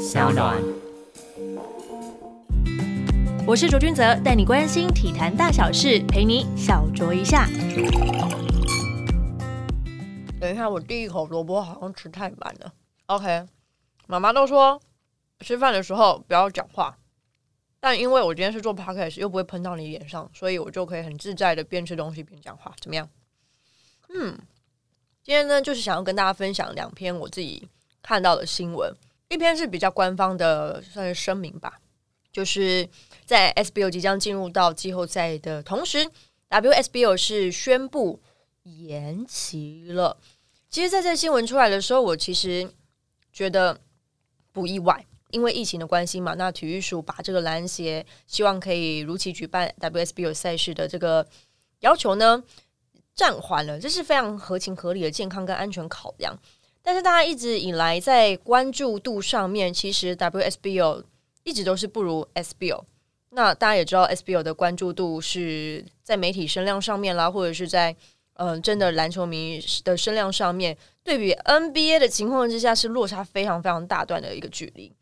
[0.00, 0.58] 小暖。
[3.46, 7.46] 我是卓君泽，带你关心体坛大小事，陪你小酌一下。
[10.40, 12.72] 等一下，我第一口萝卜好像吃太满了。
[13.06, 13.46] OK，
[14.06, 14.80] 妈妈都说
[15.40, 16.96] 吃饭的时候不要讲话，
[17.78, 23.06] 但因为我今天是做 podcast，又不会喷到你脸上，所以我就可以很自在的边吃东西边讲话，怎么样？
[24.08, 24.38] 嗯，
[25.22, 27.68] 今天呢，就是想要跟大家分享两篇我自己
[28.00, 28.90] 看到的新闻，
[29.30, 31.80] 一篇是比较官方的，算是声明吧，
[32.32, 32.86] 就是
[33.24, 36.10] 在 SBO 即将进入到季后赛的同时
[36.50, 38.20] ，WSBO 是宣布。
[38.62, 40.18] 延期了。
[40.68, 42.70] 其实，在这新闻出来的时候，我其实
[43.32, 43.80] 觉得
[44.52, 46.34] 不意外，因为疫情的关系嘛。
[46.34, 51.26] 那体育署把这个篮协希望可以如期举办 WSBO 赛事的这个
[51.80, 52.44] 要求呢
[53.14, 56.38] 暂缓了，这是非常合情合理的健康跟安全考量。
[56.82, 61.04] 但是，大家一直以来在关注度上面，其实 WSBO
[61.44, 62.84] 一直都是不如 SBO。
[63.30, 67.94] 那大家也知道，SBO 的关注度是在媒体声量上面啦，或者是在
[68.34, 74.92] 嗯，真的篮球迷的声量上面，对比 NBA 的情况之下，是落差非常非常大段的一个距离。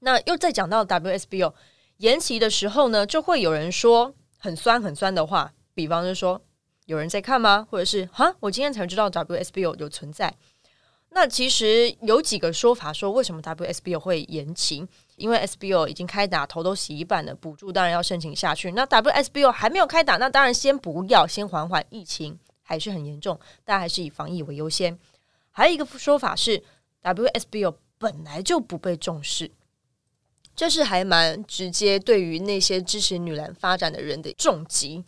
[0.00, 1.54] 那又再讲到 WSBO
[1.98, 6.42] 延期的时候呢，就会有人说很酸很酸的话，比方就说
[6.86, 7.66] 有人在看吗？
[7.70, 10.34] 或者是哈，我今天才知道 WSBO 有存在。
[11.18, 14.86] 那其实有几个说法说，为什么 WSBO 会延期？
[15.16, 18.70] 因为 SBO 已经开打，头都洗一半了，补助当然要申请下去。
[18.70, 22.38] 那 WSBO 还没有开打，那当然先不要，先缓缓疫情。
[22.62, 24.96] 还是很严重，但还是以防疫为优先。
[25.50, 26.62] 还有一个说法是
[27.02, 29.50] ，WSBO 本来就不被重视，
[30.54, 35.04] 这是还蛮直接对于那些支持女篮发展的人的重击。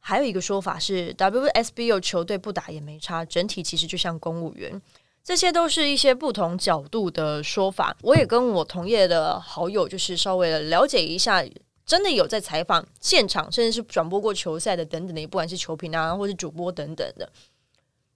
[0.00, 4.82] 还有一个说法是，WSBO 球队不打也没差，整体其实就像公务员。
[5.26, 7.96] 这些都是一些不同角度的说法。
[8.00, 11.44] 我也跟我同业的好友，就是稍微的了解一下。
[11.84, 17.28] 真的有在采访现场，甚至是转播过球赛的等等的，不管是球评啊，或是主播等等的，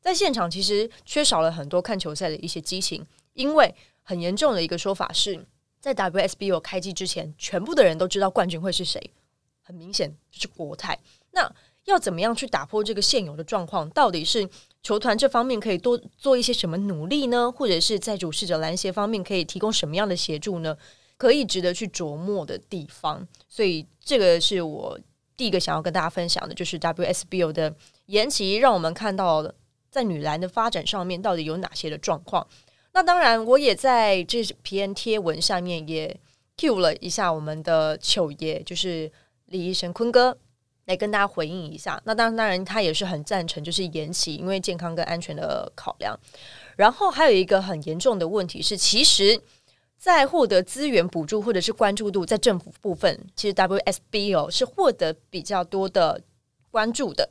[0.01, 3.05] 在现场其实缺少了很多看球赛的一些激情，
[3.35, 3.73] 因为
[4.03, 5.45] 很严重的一个说法是
[5.81, 9.01] 在 WSBO 开机之前，全部的人都知道冠军会是谁，
[9.63, 10.99] 很明显就是国泰。
[11.31, 11.49] 那
[11.85, 13.89] 要怎么样去打破这个现有的状况？
[13.91, 14.49] 到底是
[14.83, 17.51] 球团这方面可以多做一些什么努力呢？
[17.53, 20.77] 或者是在主事者篮协方面可以提供什么样的协助呢？
[21.17, 24.99] 可以值得去琢磨的地方，所以这个是我
[25.37, 27.75] 第一个想要跟大家分享的，就是 WSBO 的
[28.07, 29.53] 延期，让我们看到
[29.91, 32.47] 在女篮的发展上面到底有哪些的状况。
[32.93, 36.19] 那当然，我也在这篇贴文下面也
[36.57, 39.13] Q 了一下我们的球爷，就是
[39.47, 40.39] 李医生坤哥，
[40.91, 42.01] 来跟大家回应一下。
[42.05, 46.19] 那当，当然他也是很赞成，就是延期，因为健康跟安全的考量。
[46.77, 49.41] 然后还有一个很严重的问题是，其实。
[50.01, 56.19] 在获得资源补助或者是关注度，在政府部分，其实 WSBO 是获得比较多的
[56.71, 57.29] 关注的，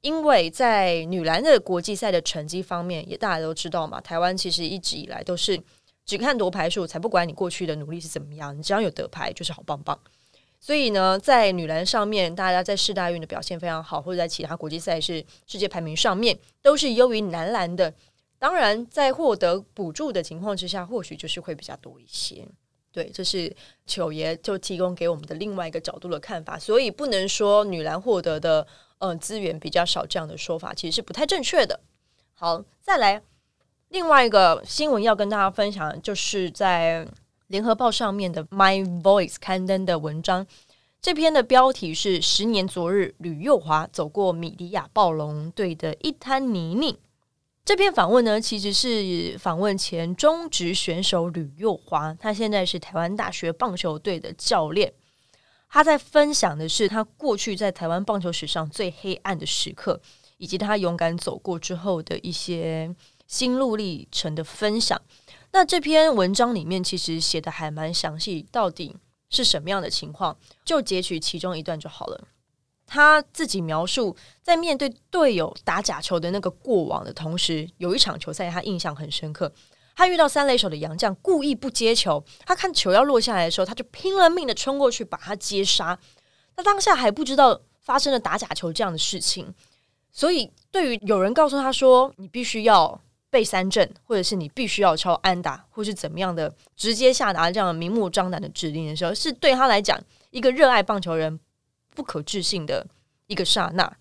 [0.00, 5.62] 因为在女篮的国际赛的成绩方面，也大家都知道嘛，台湾其实一直以来都是
[6.04, 9.96] 只看夺牌数，才不管你过去的努力是怎么样，你只要有得牌就是好棒棒。
[10.62, 17.92] 所以呢，在女篮上面，大家在世大运的表现非常好，或者在其他国际赛事世界排名上面，都是优于男篮的。
[18.38, 22.46] 当然，在获得补助的情况之下，或许就是会比较多一些。
[22.92, 23.54] 对，这是
[23.86, 26.58] 九爷就提供给我们的另外一个角度的看法。
[26.58, 28.66] 所以不能说女篮获得的
[28.98, 31.80] 嗯资源比较少这样的说法，其实是不太正确的。
[32.34, 33.22] 好，再来
[33.88, 37.06] 另外一个新闻要跟大家分享，就是在
[37.50, 40.46] 联合报上面的 My Voice 刊登的文章。
[41.02, 46.96] 这篇的标题是“十年昨日，吕佑华走过米迪亚暴龙队的一滩泥泞”。
[47.66, 54.92] 这篇访问呢，其实是访问前中职选手吕佑华，他现在是台湾大学棒球队的教练。
[55.68, 60.00] 他在分享的是他过去在台湾棒球史上最黑暗的时刻，
[60.36, 62.94] 以及他勇敢走过之后的一些
[63.26, 65.00] 心路历程的分享。
[65.52, 68.96] 那这篇文章里面其实写的还蛮详细，到底
[69.28, 72.28] 是什么样的情况，就截取其中一段就好了。
[72.86, 79.52] 他自己描述，在面对队友打假球的那个过往的同时，有一场球赛他印象很深刻。
[79.94, 85.98] 他遇到三垒手的杨将，故意不接球，他看球要落下来的时候，他就拼了命的冲过去把他接杀。
[86.56, 89.54] 那当下还不知道发生了打假球这样的事情，
[90.10, 93.00] 所以对于有人告诉他说你必须要
[93.30, 99.98] 背三振，或者是你必须要抄安打，或是怎么样的直接下达这样明目张胆的指令的时候，是对他来讲
[100.30, 101.40] 一个热爱棒球人。
[101.92, 102.86] 不可置信的
[103.26, 103.96] 一个刹那，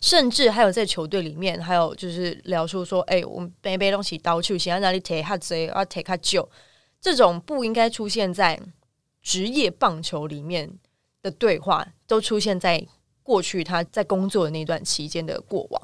[0.00, 6.46] 甚至还有在球队里面，还有就是聊出说：“哎，我们背背东西刀去，想要哪里 take 下追，要 take 下救。”
[7.00, 8.60] 这种不应该出现在
[9.22, 10.68] 职业棒球里面
[11.22, 12.84] 的对话，都出现在
[13.22, 15.80] 过去他在工作的那段期间的过往。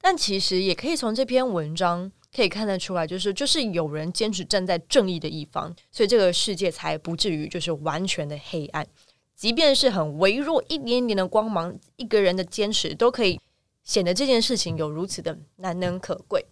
[0.00, 8.86] 但其实也可以从这篇文章可以看得出来，就是就是有人坚持站在正义的一方，所以这个世界才不至于就是完全的黑暗。
[9.34, 13.40] 即便是很微弱一点点的光芒，一个人的坚持都可以
[13.84, 16.44] 显得这件事情有如此的难能可贵。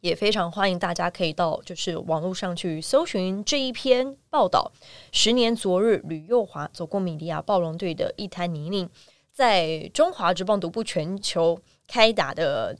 [0.00, 4.72] 也非常欢迎大家可以到就是网络上去搜寻这一篇报道。
[5.12, 8.88] 十年昨日，吕佑华走过米利亚暴龙队的一滩泥泞，
[9.32, 11.56] 在中华职棒独步全球
[11.86, 12.76] 开打的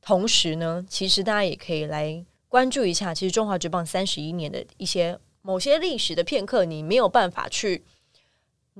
[0.00, 7.84] 同时呢，其实大家也可以来关注一下，其实中华职棒三十一年的一些某些历史的片刻，你没有办法去。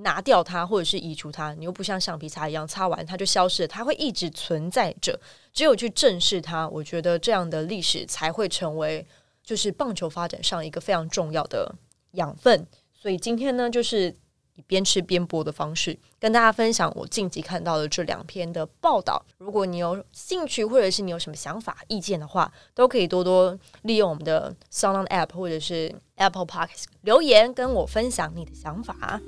[0.00, 5.18] 拿掉它，或者是移除它，你又不像橡皮擦一样擦完它就消失了，它会一直存在着。
[5.52, 9.04] 只有去正视它，我觉得这样的历史才会成为
[9.42, 11.74] 就是棒球发展上一个非常重要的
[12.12, 12.64] 养分。
[12.94, 14.14] 所以今天呢，就是
[14.58, 19.24] 以边吃边播的方式跟大家分享我近期看到的这两篇的报道。
[19.38, 29.20] 如果你有兴趣，或者是你有什么想法、意见的话，都可以多多利用我们的 Sound App 或者是 Apple Podcast 留言跟我分享你的想法。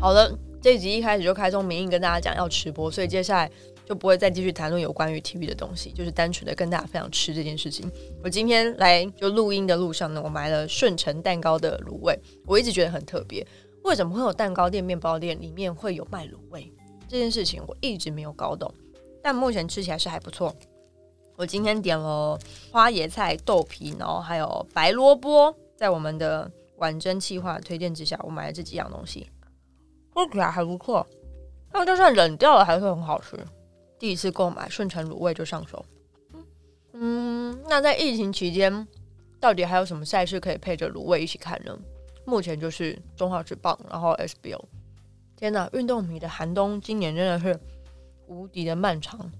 [0.00, 3.50] 好的，这集一开始就开宗明义跟大家讲要吃播，所以接下来
[3.90, 7.90] 就不会再继续谈论有关于体育的东西，就是单纯的跟大家分享吃这件事情。
[8.22, 12.16] 我今天来就录音的路上呢，我买了顺成蛋糕的卤味，
[12.46, 13.44] 我一直觉得很特别，
[13.82, 16.72] 为什么会有蛋糕店、面包店里面会有卖卤味
[17.08, 18.72] 这件事情，我一直没有搞懂，
[19.20, 20.54] 但目前吃起来是还不错。
[21.36, 22.38] 我今天点了
[22.70, 29.26] 花椰菜、豆皮，然后还有白萝卜，在我们的婉珍气化推荐之下，我买了这几样东西。
[30.14, 31.04] 喝起来还不错，
[31.72, 33.36] 那就算冷掉了还是很好吃。
[34.00, 35.84] 第一次购买顺成卤味就上手。
[36.94, 38.88] 嗯，那在疫情期间，
[39.38, 41.78] 到底还有什么赛事可以配着卤味一起看呢？
[42.24, 44.64] 目前就是中华职棒，然后 SBO。
[45.36, 47.60] 天哪，运动迷的寒冬今年真的是
[48.26, 49.30] 无敌的漫长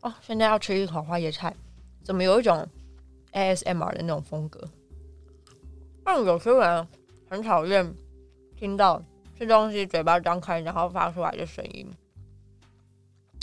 [0.00, 0.14] 哦！
[0.22, 1.54] 现在要吃一口花椰菜，
[2.02, 2.66] 怎么有一种
[3.32, 4.66] ASMR 的那种风格？
[6.04, 6.88] 但有些人
[7.28, 7.94] 很讨厌
[8.56, 9.02] 听到。
[9.38, 11.90] 吃东西嘴巴张开，然后发出来的声音。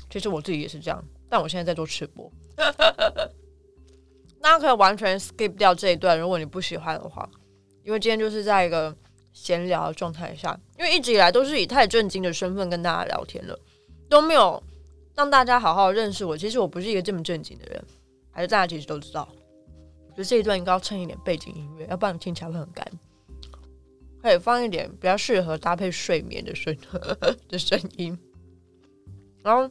[0.10, 2.32] 其实我自己也是这样，但我现在在做吃播，
[4.42, 7.30] 大家可以完全 skip 掉这一段，如果你不喜欢的话，
[7.84, 8.96] 因为今天就是在一个
[9.34, 13.58] 闲聊的状态下，因为一直以来都是以太震惊的身份跟大家聊天了，
[14.10, 14.62] 都没有
[15.16, 16.38] 让大家好好认识我。
[16.38, 17.84] 其实我不是一个这么正经的人，
[18.32, 19.28] 还是大家其实都知道。
[20.08, 22.86] 我觉得这一段应该要衬一点背景音乐，要不然听起来会很干。
[24.22, 26.76] 可以放一点比较适合搭配睡眠的声
[27.48, 28.18] 的声音，
[29.44, 29.70] 然后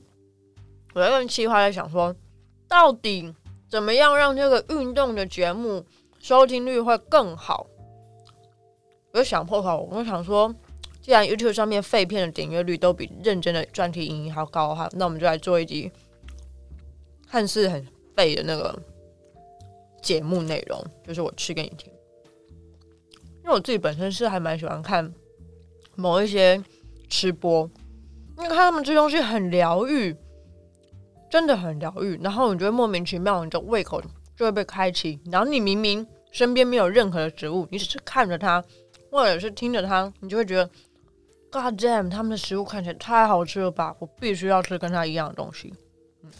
[0.95, 2.15] 我在用气话在想说，
[2.67, 3.35] 到底
[3.69, 5.85] 怎么样让这个运动的节目
[6.19, 7.67] 收听率会更好？
[9.13, 10.55] 我就想破口，我就想说，
[11.01, 15.91] 既然 YouTube 上面废片的点阅率都比认真的专题影音还要高哈，那我们就来做一集
[17.29, 17.87] 看似很
[18.17, 18.79] 废的那个
[20.03, 21.93] 节目内容，就是我吃给你听。
[23.43, 25.13] 因为我自己本身是还蛮喜欢看
[25.95, 26.63] 某一些
[27.09, 27.71] 吃播，
[28.37, 30.15] 因为看他们吃东西很疗愈，
[31.31, 32.19] 真的很疗愈。
[32.23, 34.03] 然后你就会莫名其妙，你的胃口
[34.37, 35.21] 就会被开启。
[35.31, 38.65] 然后你明明身边没有任何的食物，你只是看着它，
[39.11, 40.69] 或者是听着它，你就会觉得
[41.51, 43.97] ，God damn，他们的食物看起来太好吃了吧！
[43.99, 45.73] 我必须要吃跟他一样的东西。
[46.23, 46.31] 嗯，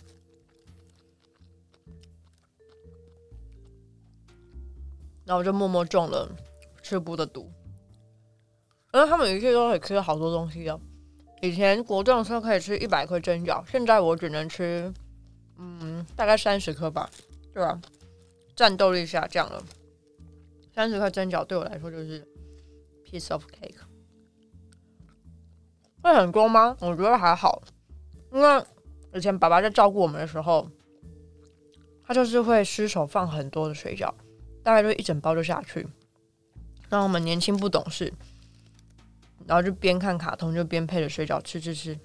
[5.25, 6.29] 然后我就默默中了。
[6.81, 7.53] 吃不的毒，
[8.91, 10.81] 然后他们一切都可以吃好多东西哦。
[11.41, 14.93] 以前国中的时候可以吃一百颗蒸饺，现在我只能吃，
[15.57, 17.09] 嗯，大概三十颗吧，
[17.55, 17.81] 对吧？
[18.57, 19.63] 战斗力下降了，
[20.75, 22.27] 三十颗蒸饺对我来说就是
[23.05, 23.75] piece of cake。
[26.03, 26.77] 会很多吗？
[26.81, 27.63] 我觉得还好，
[28.33, 28.65] 因为
[29.15, 30.69] 以前爸爸在照顾我们的时候，
[32.05, 34.13] 他就是会失手放很多的水饺，
[34.63, 35.87] 大概就一整包就下去。
[36.89, 38.13] 让我们年轻不懂事，
[39.49, 41.99] 然后就边看卡通就边配着水饺吃吃吃。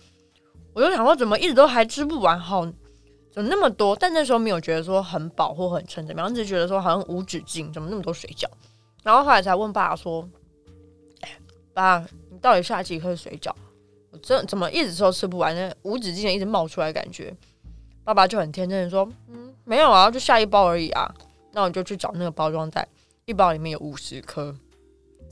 [0.73, 2.39] 我就想说，怎么一直都还吃不完？
[2.39, 2.65] 好，
[3.31, 3.93] 怎么那么多？
[3.95, 6.33] 但那时候没有觉得说很饱或很撑，怎么样？
[6.33, 8.45] 只是觉得说好像无止境，怎么那么多水饺？
[9.03, 10.27] 然后后来才问爸爸说
[11.75, 11.99] ：“爸，
[12.31, 13.51] 你到底下几颗水饺？
[14.11, 15.53] 我这怎么一直都吃不完？
[15.53, 17.35] 那无止境的一直冒出来，感觉。”
[18.05, 21.13] 爸爸就很天真的说：“嗯，没有啊，就下一包而已啊。
[21.51, 22.87] 那我就去找那个包装袋，
[23.25, 24.55] 一包里面有五十颗。”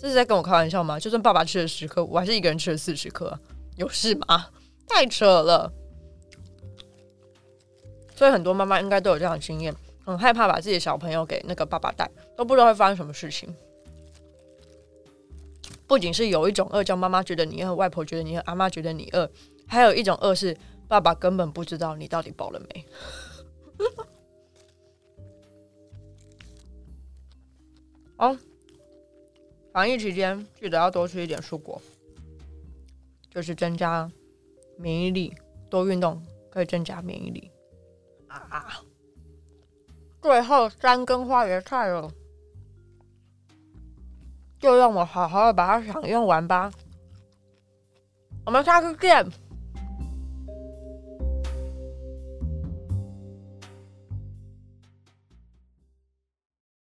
[0.01, 0.99] 这是在跟我开玩笑吗？
[0.99, 3.39] 就算爸爸吃了十颗，我还是一个人吃了四十颗，
[3.75, 4.47] 有事吗？
[4.87, 5.71] 太扯了！
[8.15, 9.71] 所以很多妈妈应该都有这样的经验，
[10.03, 13.55] 很害怕把自己的小朋友给那个爸爸带，都不知道会发生什么事情。
[15.85, 19.29] 不仅是有一种饿叫妈妈觉得你饿，外婆觉得你饿，阿妈觉得你饿，
[19.67, 22.85] 还有一种饿是爸爸根本不知道你到底饱了没。
[28.17, 28.35] 哦，
[29.71, 31.81] 防疫期间记得要多吃一点蔬果，
[33.29, 34.09] 就是增加
[34.77, 35.33] 免疫力，
[35.69, 37.49] 多运动可以增加免疫力
[38.27, 38.83] 啊。
[40.21, 42.11] 最后三根花椰菜了。
[44.59, 46.71] 就让我好好的把它享用完吧。
[48.45, 49.25] 我们下次见。